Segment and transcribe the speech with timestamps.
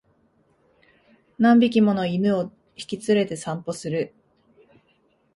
[1.37, 4.15] 何匹もの犬を引き連れて散歩する